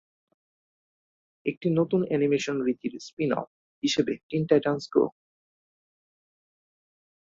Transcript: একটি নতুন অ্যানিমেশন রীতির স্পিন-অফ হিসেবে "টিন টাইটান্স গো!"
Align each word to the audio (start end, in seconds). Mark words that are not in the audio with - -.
একটি 1.45 1.67
নতুন 1.79 2.01
অ্যানিমেশন 2.07 2.57
রীতির 2.61 2.93
স্পিন-অফ 2.99 3.47
হিসেবে 3.83 4.13
"টিন 4.29 4.43
টাইটান্স 4.49 4.83
গো!" 4.93 5.03